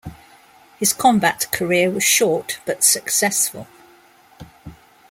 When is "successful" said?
2.83-3.67